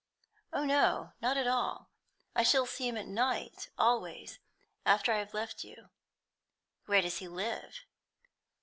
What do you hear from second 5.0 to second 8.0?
I have left you." "Where does he live?"